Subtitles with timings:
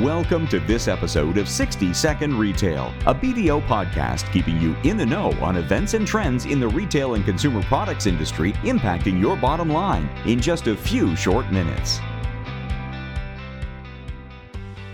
[0.00, 5.06] Welcome to this episode of 60 Second Retail, a BDO podcast keeping you in the
[5.06, 9.70] know on events and trends in the retail and consumer products industry impacting your bottom
[9.70, 12.00] line in just a few short minutes.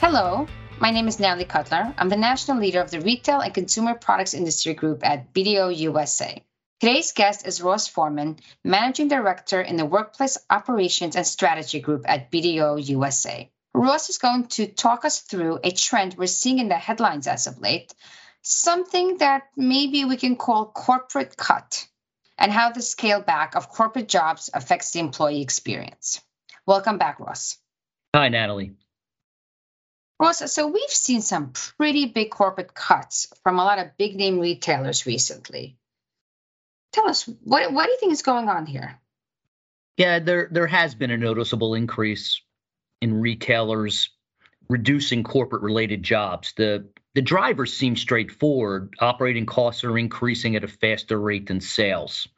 [0.00, 0.46] Hello,
[0.80, 1.92] my name is Natalie Cutler.
[1.98, 6.42] I'm the national leader of the Retail and Consumer Products Industry Group at BDO USA.
[6.80, 12.32] Today's guest is Ross Forman, Managing Director in the Workplace Operations and Strategy Group at
[12.32, 13.50] BDO USA.
[13.76, 17.46] Ross is going to talk us through a trend we're seeing in the headlines as
[17.46, 17.92] of late,
[18.40, 21.86] something that maybe we can call corporate cut,
[22.38, 26.22] and how the scale back of corporate jobs affects the employee experience.
[26.64, 27.58] Welcome back, Ross.
[28.14, 28.72] Hi, Natalie.
[30.18, 34.40] Ross, so we've seen some pretty big corporate cuts from a lot of big name
[34.40, 35.76] retailers recently.
[36.92, 38.98] Tell us, what, what do you think is going on here?
[39.98, 42.40] Yeah, there there has been a noticeable increase
[43.00, 44.10] in retailers
[44.68, 46.52] reducing corporate related jobs.
[46.56, 48.94] The the drivers seem straightforward.
[49.00, 52.28] Operating costs are increasing at a faster rate than sales.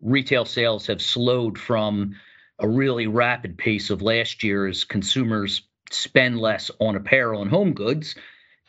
[0.00, 2.16] Retail sales have slowed from
[2.58, 7.74] a really rapid pace of last year as consumers spend less on apparel and home
[7.74, 8.14] goods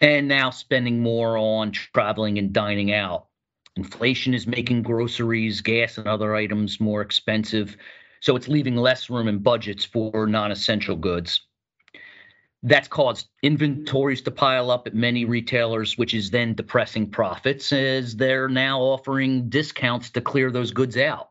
[0.02, 3.28] and now spending more on traveling and dining out.
[3.78, 7.78] Inflation is making groceries, gas, and other items more expensive.
[8.26, 11.42] So it's leaving less room in budgets for non essential goods.
[12.64, 18.16] That's caused inventories to pile up at many retailers, which is then depressing profits as
[18.16, 21.30] they're now offering discounts to clear those goods out.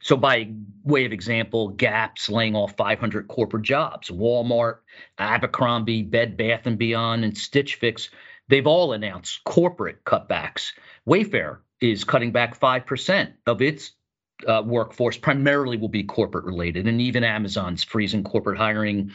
[0.00, 4.08] So, by way of example, Gap's laying off 500 corporate jobs.
[4.08, 4.78] Walmart,
[5.18, 8.08] Abercrombie, Bed Bath and Beyond, and Stitch Fix,
[8.48, 10.72] they've all announced corporate cutbacks.
[11.06, 13.92] Wayfair is cutting back 5% of its
[14.46, 19.12] uh, workforce primarily will be corporate related, and even Amazon's freezing corporate hiring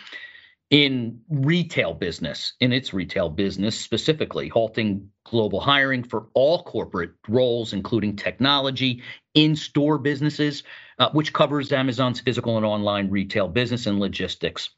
[0.70, 7.72] in retail business, in its retail business specifically, halting global hiring for all corporate roles,
[7.72, 9.02] including technology,
[9.34, 10.64] in store businesses,
[11.00, 14.70] uh, which covers Amazon's physical and online retail business and logistics.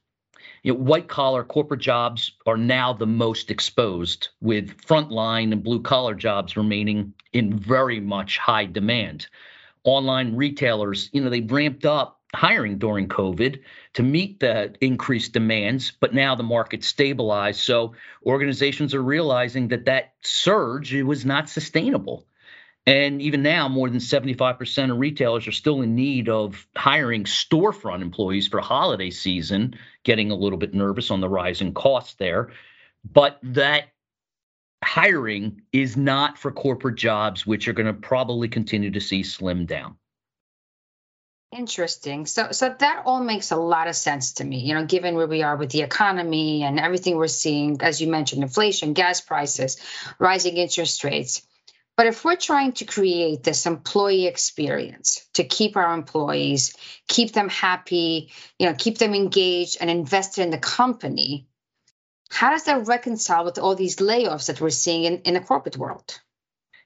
[0.62, 5.82] You know, white collar corporate jobs are now the most exposed, with frontline and blue
[5.82, 9.28] collar jobs remaining in very much high demand
[9.84, 13.62] online retailers, you know, they ramped up hiring during COVID
[13.94, 17.62] to meet the increased demands, but now the market stabilized.
[17.62, 17.96] So
[18.26, 22.28] organizations are realizing that that surge it was not sustainable.
[22.86, 28.02] And even now, more than 75% of retailers are still in need of hiring storefront
[28.02, 32.52] employees for holiday season, getting a little bit nervous on the rising costs there.
[33.04, 33.90] But that
[34.84, 39.66] hiring is not for corporate jobs, which are going to probably continue to see slim
[39.66, 39.96] down.
[41.52, 42.28] Interesting.
[42.28, 45.26] So so that all makes a lot of sense to me, you know, given where
[45.26, 49.78] we are with the economy and everything we're seeing, as you mentioned, inflation, gas prices,
[50.20, 51.42] rising interest rates.
[51.98, 56.74] But if we're trying to create this employee experience to keep our employees,
[57.10, 61.49] keep them happy, you know, keep them engaged and invested in the company,
[62.30, 65.78] how does that reconcile with all these layoffs that we're seeing in, in the corporate
[65.78, 66.20] world?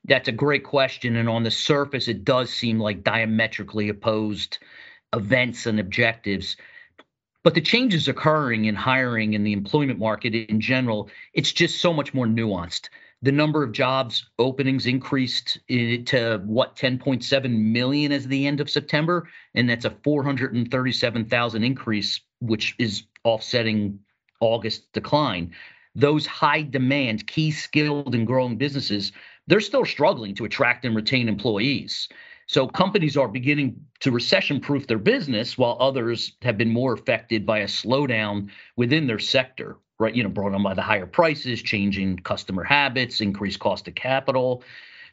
[0.06, 1.16] That's a great question.
[1.16, 4.58] And on the surface, it does seem like diametrically opposed
[5.14, 6.58] events and objectives.
[7.44, 11.94] But the changes occurring in hiring in the employment market in general, it's just so
[11.94, 12.90] much more nuanced.
[13.22, 18.70] The number of jobs openings increased eh, to what 10.7 million as the end of
[18.70, 24.00] September, and that's a 437,000 increase, which is offsetting
[24.44, 25.54] August decline.
[25.96, 29.12] Those high demand, key skilled and growing businesses,
[29.48, 32.10] they're still struggling to attract and retain employees.
[32.48, 37.46] So companies are beginning to recession proof their business while others have been more affected
[37.46, 40.14] by a slowdown within their sector, right?
[40.14, 44.64] You know, brought on by the higher prices, changing customer habits, increased cost of capital.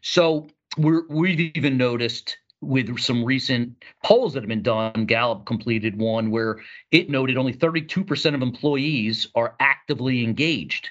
[0.02, 5.98] So we're, we've even noticed with some recent polls that have been done, Gallup completed
[5.98, 6.60] one where
[6.90, 10.90] it noted only 32% of employees are actively engaged.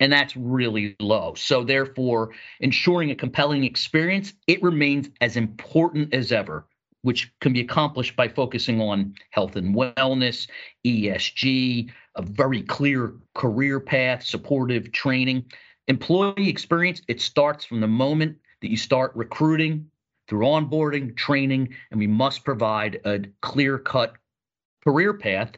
[0.00, 1.34] And that's really low.
[1.34, 2.30] So, therefore,
[2.60, 6.66] ensuring a compelling experience, it remains as important as ever,
[7.02, 10.48] which can be accomplished by focusing on health and wellness,
[10.86, 15.44] ESG, a very clear career path, supportive training.
[15.88, 19.90] Employee experience, it starts from the moment that you start recruiting
[20.28, 24.14] through onboarding, training, and we must provide a clear cut
[24.84, 25.52] career path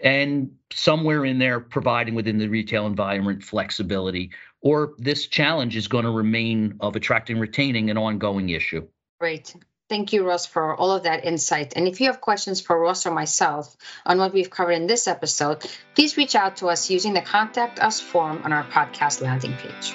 [0.00, 4.30] and somewhere in there providing within the retail environment flexibility
[4.60, 8.86] or this challenge is going to remain of attracting retaining an ongoing issue
[9.22, 9.54] Great.
[9.88, 11.74] Thank you, Ross, for all of that insight.
[11.76, 15.06] And if you have questions for Ross or myself on what we've covered in this
[15.06, 15.64] episode,
[15.94, 19.94] please reach out to us using the Contact Us form on our podcast landing page.